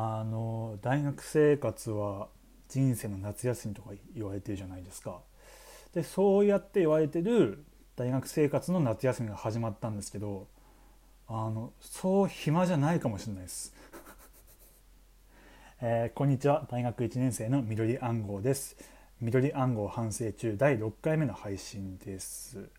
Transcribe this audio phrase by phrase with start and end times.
[0.00, 2.28] あの大学生活は
[2.68, 5.22] 人生の夏休みとか言われてるじゃないですか。
[5.92, 7.64] でそうやって言われてる
[7.96, 10.46] 大学生活の夏休みが始まったんですけど
[11.26, 13.74] あのそう暇じゃないかもしれないです。
[15.82, 18.76] えー、こんにちは大学1年生の緑暗号です。
[19.20, 22.70] 緑暗号反省中第6回目の配信です。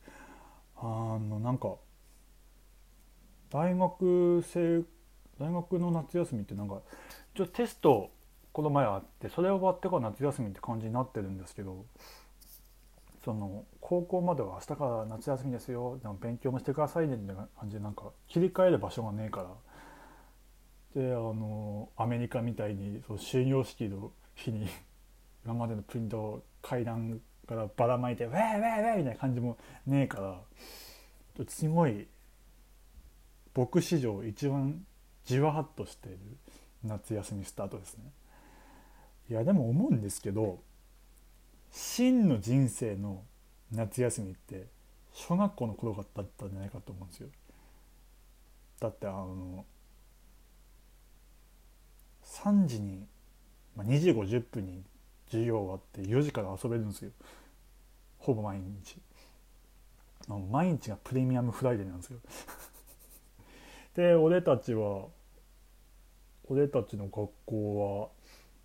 [0.77, 1.75] あのなんか
[3.49, 4.85] 大学生
[5.39, 6.81] 大学の夏休みってなんか
[7.35, 8.11] ちょっとテスト
[8.51, 11.85] この前あってそれ終わってから夏休みって感じになってるんですけど
[13.23, 19.49] その高校までは明日から夏休みですよでも勉強もしてくださいねみたいな感じでなんか切り替える場所がねえから。
[20.95, 24.67] であのアメリカみたいにその終業式の日に
[25.45, 30.41] 今までのプリントを階段からばらまいてウェーウェーウェーみたいな感じもねえから
[31.47, 32.07] すごい
[33.53, 34.85] 僕史上一番
[35.29, 36.17] じわっとしている
[36.83, 38.11] 夏休みスタートですね。
[39.29, 40.57] いやでも思うんですけど
[41.71, 43.21] 真の人生の
[43.71, 44.65] 夏休みって
[45.13, 47.27] 小学校の頃だったんじゃないかと思うんですよ。
[48.79, 49.65] だってあの
[52.23, 53.05] 3時に、
[53.75, 54.81] まあ、2時50分に
[55.27, 57.11] 授業終わって4時から遊べるんですよ。
[58.17, 58.99] ほぼ毎日。
[60.27, 62.19] 毎日がプレミアムフライデーなんですよ。
[63.93, 65.07] で俺たちは
[66.49, 68.09] 俺たちの学校は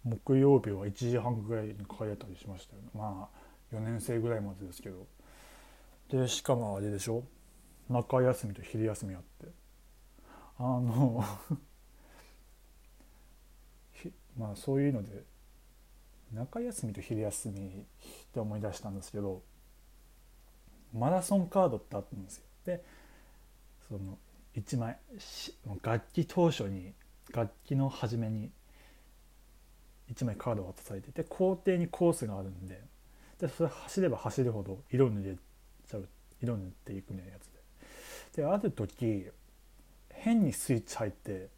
[0.04, 2.88] 木曜日は1時半ぐらいに帰れたりしましたよね。
[2.94, 5.06] まあ4年生ぐらいまでですけど。
[6.10, 7.24] でしかもあれでしょ？
[7.88, 9.46] 中休みと昼休みあって。
[10.58, 11.24] あの
[14.38, 15.24] まあそういうので
[16.32, 17.70] 中休みと昼休みっ
[18.32, 19.42] て思い出したんですけど
[20.92, 22.44] マラソンカードってあったんですよ。
[22.64, 22.84] で
[23.88, 24.19] その
[24.54, 24.98] 1枚
[25.82, 26.94] 楽器当初に
[27.33, 28.50] 楽器の初めに
[30.12, 32.81] 1枚カードが渡されてて校庭にコースがあるんで
[33.41, 35.37] でそれ走れば走るほど色塗れ
[35.88, 36.09] ちゃう
[36.43, 38.43] 色塗っていくみたいなやつで。
[38.43, 39.26] である時
[40.10, 41.48] 変にスイッチ入って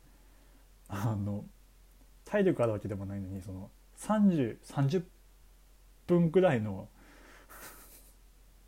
[0.88, 1.44] あの
[2.24, 5.02] 体力あるわけでもないのにその3030 30
[6.06, 6.88] 分ぐらいの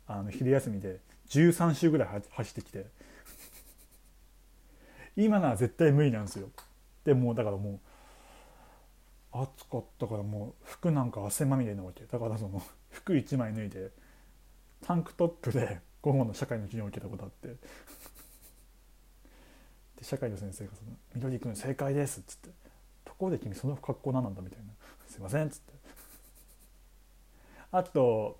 [0.07, 2.87] あの昼休みで13周ぐらい走ってきて
[5.15, 6.49] 今なら絶対無理なんですよ。
[7.05, 7.79] でもうだからもう
[9.31, 13.91] 暑かったからもう服なんか汗まみれなわけだからその 服1枚脱いで
[14.81, 17.55] タンクトップで午後の社会の授業を受けたことあって。
[19.97, 22.49] で社会の先生がその「緑君正解です」っつって
[23.03, 24.71] 「ところで君その格好何なんだ」みたいな
[25.09, 25.73] 「すいません」っつって。
[27.71, 28.39] あと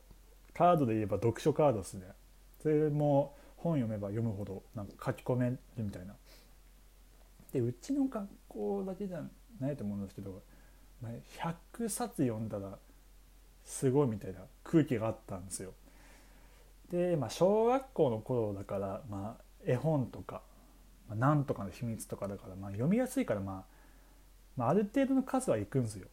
[0.53, 2.07] カードで言えば読書カードですね。
[2.61, 6.15] それも本読めば読むほどなんか書き込めるみたいな。
[7.51, 9.23] でうちの学校だけじゃ
[9.59, 10.41] ないと思うんですけど、
[11.03, 12.77] 100冊読んだら
[13.63, 15.73] すごいみたいな空気があったんですよ。
[16.91, 20.41] で、まあ、小学校の頃だから、まあ、絵本とか
[21.07, 23.63] 「まあ、なんとかの秘密」とかだから、まあ、読みやすいから、まあ、
[24.57, 26.07] まあ、ある程度の数はいくんですよ。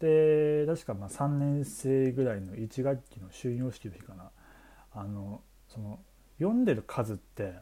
[0.00, 4.30] で確かまあ3年生ぐらいの1学期の終業式の日かな
[4.92, 5.98] あのその
[6.38, 7.54] 読んでる数って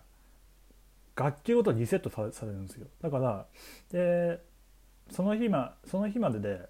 [1.17, 2.87] 楽器ごとリセットされるんですよ。
[3.01, 3.47] だから
[3.91, 4.41] で
[5.11, 6.69] その日まその日までで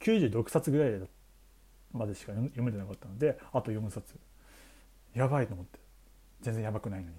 [0.00, 1.00] 96冊ぐらい
[1.92, 4.18] までしか読めてなかったのであと4冊。
[5.14, 5.78] やばいと思って。
[6.42, 7.16] 全然やばくないのに。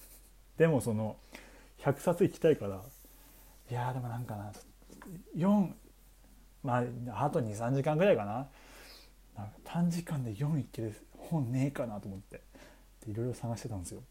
[0.56, 1.16] でもその
[1.78, 2.82] 100冊行きたいから
[3.70, 4.52] いやでもなんかな
[5.34, 5.72] 4
[6.62, 8.48] まああと23時間ぐらいかな。
[9.64, 12.42] 短時間で4いける本ねえかなと思って。
[13.06, 14.02] いろいろ探してたんですよ。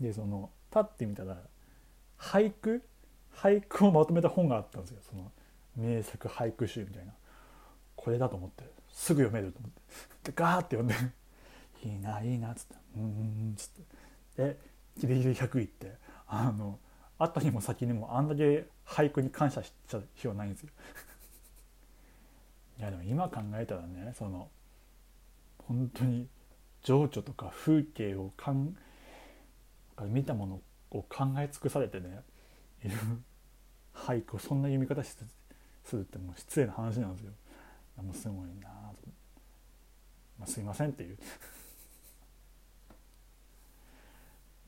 [0.00, 1.38] でそのパッて見たら
[2.18, 2.82] 俳句？
[3.34, 4.98] 俳句をまとめた本があったんですよ。
[5.08, 5.32] その
[5.76, 7.12] 名作俳句集みたいな。
[7.96, 9.80] これだと思ってすぐ読めると思って。
[10.30, 10.94] でガーって読んで
[11.84, 13.70] 「いいないいな」っつって「うんうん」っつっ
[14.36, 14.36] て。
[14.36, 14.58] で
[14.98, 16.78] ギリギリ100いってあの
[17.18, 20.70] 後にも先にもあんだけ俳句に感謝しちゃう必要ないんですよ。
[22.78, 24.50] いやでも今考えたらねその
[25.58, 26.28] 本当に
[26.82, 28.76] 情緒とか風景をかん
[30.06, 32.22] 見たものを考え尽くされてね
[32.84, 32.96] いる
[33.94, 35.16] 俳句をそんな読み方す
[35.92, 37.32] るってもう失礼な話なんですよ。
[37.96, 39.08] もうすごいなと、
[40.38, 41.18] まあ、すいませんっていう。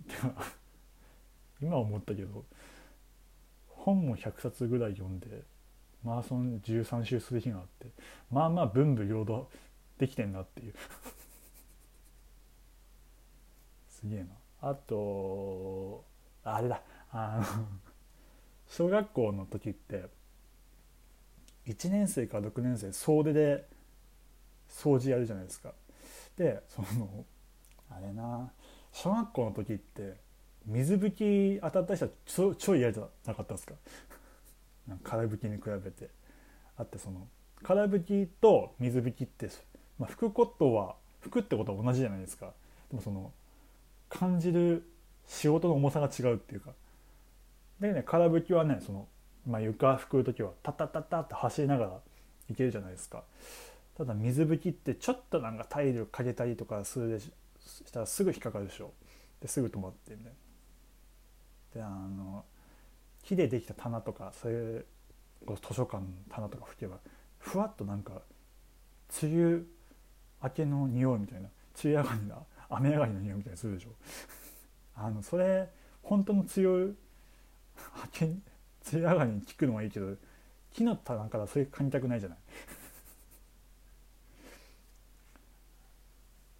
[0.07, 0.35] でも
[1.61, 2.45] 今思ったけど
[3.69, 5.45] 本も100冊ぐらい読んで
[6.03, 7.87] マラソン13周する日があって
[8.31, 9.49] まあまあ文武両道
[9.99, 10.75] できてんなっていう。
[13.89, 14.31] すげえな。
[14.61, 16.05] あと
[16.44, 16.83] あれだ。
[17.11, 17.67] あの
[18.69, 20.06] 小学校の時って
[21.67, 23.69] 1年生から6年生総出で
[24.69, 25.73] 掃除やるじゃないですか。
[26.37, 27.25] でその
[27.91, 28.50] あれな
[28.93, 30.17] 小学校の時って
[30.65, 33.75] 水拭き当たった人はちょちょい嫌じゃなかったですか？
[34.88, 36.09] か空拭きに比べて。
[36.79, 37.29] あってその
[37.62, 39.50] 空拭きと水拭きって、
[39.99, 42.55] まあ、拭くことは拭くってことは同じじゃないですか。
[42.91, 43.31] でもその
[44.09, 44.83] 感じる
[45.32, 46.73] 仕事の重さが違うっていうか。
[47.81, 49.08] でね空拭きはねその、
[49.46, 52.00] まあ、床拭く時はタッタッタッタって走りながら
[52.50, 53.25] いけるじゃないですか。
[53.96, 57.31] ただ水拭きってちょっとなんか体力かけたりとかするでし
[57.93, 58.93] たらすぐ引っかかるでしょ。
[59.40, 60.31] ですぐ止まってみたいな。
[61.75, 62.44] であの
[63.25, 64.85] 木でできた棚とかそういう
[65.46, 66.99] 図書館の棚とか拭けば
[67.38, 68.20] ふわっとなんか
[69.23, 69.62] 梅雨
[70.43, 71.49] 明けの匂いみたいな
[71.82, 72.37] 梅雨上がりな
[72.69, 73.88] 雨上がりの匂いみたいにするでしょ。
[74.94, 75.69] あのそれ
[76.03, 76.94] 本当の梅雨明
[78.12, 78.37] け梅
[78.94, 80.17] 雨上がりに効くのはいいけど
[80.73, 82.39] 木の棚からそれ嗅ぎたくないじゃない。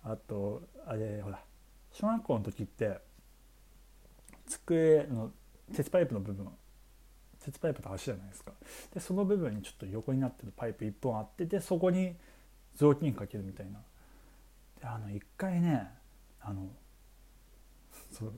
[0.05, 1.43] あとあれほら
[1.93, 3.01] 小学校の時って
[4.47, 5.33] 机の
[5.75, 6.51] 鉄パイプの部分
[7.41, 8.53] 鉄パイプと橋じゃないですか。
[8.93, 12.17] でその部分にちょっと横になってるパイプ1本あってでそこに
[12.75, 13.81] 雑巾かけるみたいな。
[14.81, 15.89] であの一回ね
[16.41, 16.69] あの
[18.13, 18.33] そう。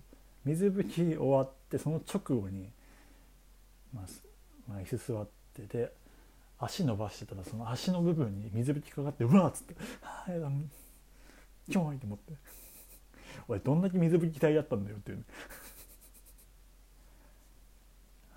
[0.45, 2.71] 水拭き終わってその直後に、
[3.93, 4.05] まあ、
[4.69, 5.93] まあ、椅子座ってで
[6.59, 12.35] 足伸ばしてたらその足の部分に水拭きかかってうわっつって「はあキモい」と思って
[13.49, 15.25] 「俺どんだけ水拭き体だったんだよ」っていう、ね、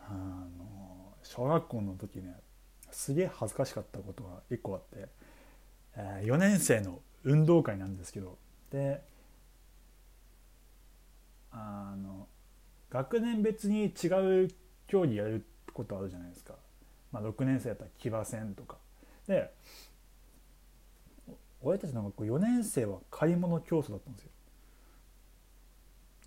[0.10, 2.36] あの小学校の時ね
[2.92, 5.10] すげえ恥ずかしかったことが1個あって、
[5.95, 8.38] えー、4年生の運動会なんですけど
[8.72, 9.01] で
[11.57, 12.27] あの
[12.89, 14.50] 学年別に違う
[14.88, 16.54] 競技やることあるじゃないですか、
[17.12, 18.77] まあ、6年生だったら騎馬戦とか。
[19.27, 19.54] で
[21.62, 24.30] 俺たちの学校4年生は借り物競争だったんですよ。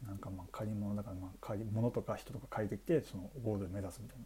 [0.06, 4.18] なんかまあ借り物だからまあ借り物とか人とか借りてきてそのゴールを目指すみたい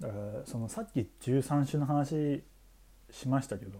[0.00, 0.08] な。
[0.08, 2.42] だからそのさっき13種の話
[3.10, 3.78] しましたけど。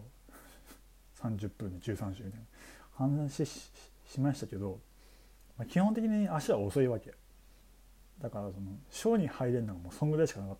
[1.23, 2.46] 30分で13種みたいな。
[2.94, 4.81] 話しましたけど
[5.58, 7.12] まあ、基本的に足は遅いわけ。
[8.20, 10.56] だからそのショーに入れるのがもうそんぐらいしかなかっ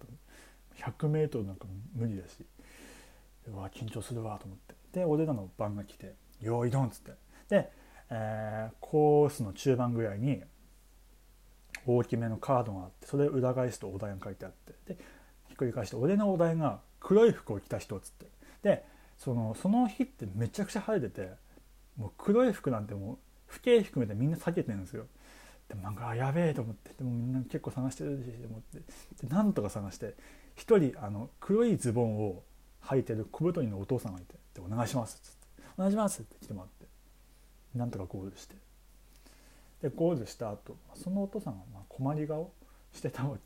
[0.77, 2.45] た 100m なんか無理だし。
[3.49, 4.75] うわ緊張するわと思って。
[4.93, 7.12] で俺らの番が来て「よーいどん」っつって。
[7.49, 7.73] で、
[8.11, 10.43] えー、コースの中盤ぐらいに
[11.87, 14.75] 大きめのカードがあってそれ裏返すとお題が書いてあって。
[14.95, 14.99] で
[15.47, 18.27] ひっくり返して俺のお題が黒い服を着た人っつって。
[18.62, 18.85] で
[19.17, 21.33] そのその日ってめちゃくちゃ晴れてて
[21.97, 23.19] もう黒い服なんてもう
[23.49, 25.06] 不景含めてみんな避けてるんですよ。
[25.69, 26.93] でもなんかやべえと思って。
[26.97, 28.79] でもみんな結構探してるしと思って。
[29.27, 30.15] でなんとか探して。
[30.56, 32.43] 一人あの黒いズボンを
[32.83, 36.87] 履いてる小太りのお父さんがいて「でお願いします」っつって「お願いします」って来てもらって。
[37.79, 38.56] なんとかゴールして。
[39.83, 42.50] でゴールした後そのお父さんがまあ困り顔
[42.93, 43.43] してたわけ。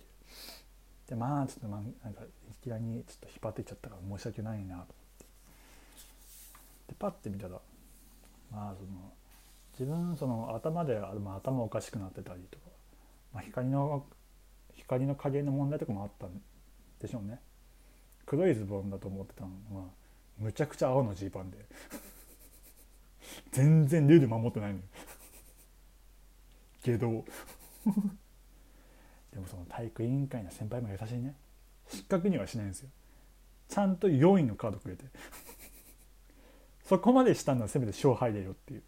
[1.08, 4.86] でまあちょっとまなんかいきなりちょっと引っ張ってきちゃったから申し訳ないなと思っ
[5.18, 5.26] て。
[6.88, 7.60] でパッて見たら
[8.50, 9.12] まあその
[9.78, 12.64] 自分その頭で、まあ、頭おかしくなってたりとか、
[13.32, 14.06] まあ、光の
[14.74, 16.30] 光の加減の問題とかもあったん
[17.00, 17.40] でしょうね。
[18.26, 19.86] 黒いズボンだと思ってたのは
[20.38, 21.58] むちゃくちゃ青のジーパンで。
[23.50, 24.84] 全然ルール守ってないのよ。
[26.82, 27.24] けど。
[29.32, 31.34] でもその体育委員会の先輩も優しいね。
[31.88, 32.90] 失格にはしないんですよ。
[33.68, 35.04] ちゃんと4位のカードくれて。
[36.84, 38.82] そこまでしたんだせめて勝敗でよっていう。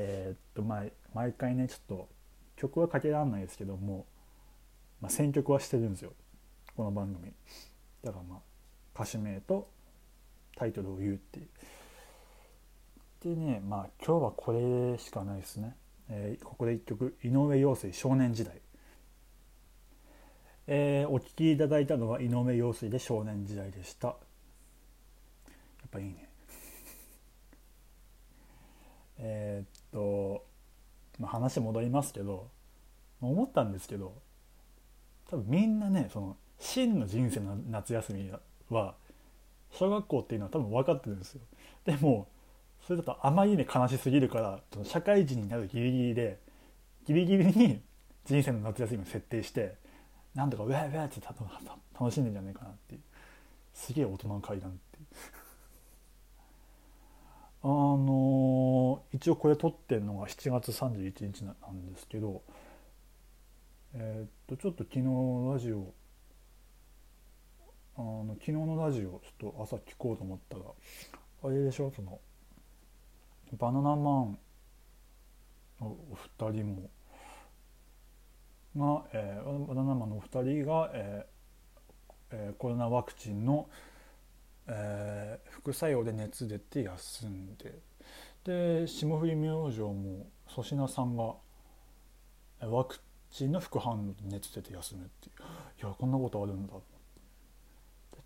[0.00, 2.08] えー、っとまあ毎回ねちょっと
[2.56, 4.06] 曲はかけられないですけども、
[5.00, 6.12] まあ、選曲はしてるんですよ。
[6.76, 7.32] この番組。
[8.04, 8.38] だからまあ
[8.94, 9.68] 歌手名と
[10.56, 11.48] タイトルを言うっていう。
[13.24, 15.74] でねまあ今日はこれしかないですね、
[16.08, 17.16] えー、ここで1曲。
[17.24, 18.60] 井上陽水少年時代。
[20.68, 24.08] えー、お聴きいただいたのは井上陽水で少年時代でした。
[24.08, 26.28] やっぱいいね。
[29.20, 30.44] えー、っと、
[31.18, 32.48] まあ、話戻りますけど
[33.20, 34.14] 思ったんですけど
[35.30, 38.30] 多分みんなねその真の人生の夏休み
[38.70, 38.94] は
[39.70, 41.40] 小学校っていうのは多分分かってるんですよ。
[41.84, 42.28] でも
[42.86, 44.38] それだとあまりに悲しすぎるか
[44.72, 46.38] ら社会人になるギリギリで
[47.06, 47.82] ギリギリに
[48.24, 49.74] 人生の夏休みを設定して
[50.34, 51.20] なんとかウェーウェーって
[51.98, 53.00] 楽しんでんじゃないかなっていう
[53.74, 55.06] すげえ大人の階段っていう
[57.62, 62.40] あのー、一応これ撮ってるのが7月31日なんですけど
[63.92, 65.92] えーっとちょっと昨日のラジオ
[67.96, 70.62] あの昨日のラジオちょっと朝聞こうと思ったら
[71.42, 71.90] あれでしょ？
[71.90, 72.20] その
[73.58, 74.38] バナナマン
[75.80, 76.76] のお二人
[78.76, 83.68] もが、えー、バナナマンのお二人が、えーえーコロナワクチンの、
[84.68, 87.80] えー副作用で熱出て休んで
[88.48, 91.34] で霜降り明星も粗品さんが
[92.62, 92.98] ワク
[93.30, 95.42] チンの副反応で熱出て休むっていう。
[95.84, 96.72] いやこんなことあるんだ。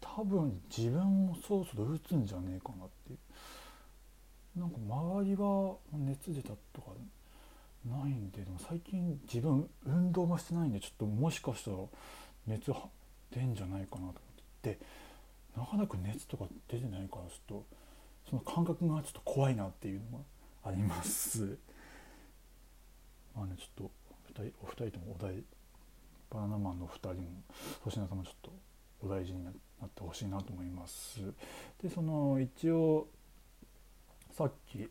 [0.01, 3.17] 多分自分もそろそろ打つんじゃねえかなってい
[4.57, 4.61] う。
[4.61, 6.93] なんか周りは熱出たとか
[7.85, 11.79] ないんででも最近自分運動もしてないんでちょっともしかしたら
[12.47, 12.89] 熱は
[13.35, 14.13] 出んじゃないかなと思っ
[14.63, 14.71] て。
[14.75, 14.79] で
[15.57, 17.65] なかなか熱とか出てないからちょっと
[18.33, 20.19] その感覚がちょっと怖いなっていうの
[20.65, 21.59] があります。
[23.37, 23.91] まあねちょっ
[24.35, 25.45] と二人お二人ともお大
[26.31, 27.43] バナナマンのお二人も
[27.83, 28.53] 星名さんもちょっと
[29.03, 29.55] お大事になっ
[29.91, 31.21] てほしいなと思います。
[31.83, 33.07] でその一応
[34.31, 34.91] さっき言っ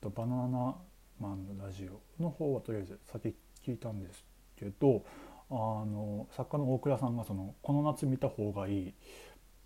[0.00, 0.76] たバナナ
[1.20, 4.24] マンのラジオの方はとりあえず先聞いたんです
[4.56, 5.04] けど
[5.48, 8.94] あの作家の大倉さんがそのこの夏見た方がいい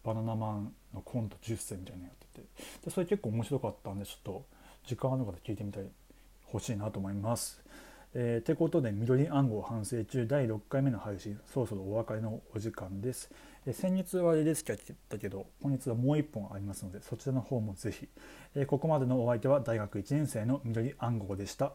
[0.05, 2.28] バナナマンのコント10選みたいなのやって
[2.85, 4.45] でそれ結構面白かったんでちょっと
[4.87, 5.85] 時間ある方聞いてみたい
[6.53, 7.61] 欲しいなと思います。
[8.15, 13.31] えー、てことで緑暗号反省中第6回目の配信そろそろお別れのお時間です。
[13.67, 14.75] えー先日はあれですけ
[15.29, 18.09] ど本日はもう1本ありますのでそちらの方もぜひ、
[18.55, 21.73] えーここまでのお相手は大学1年生の緑暗号でした。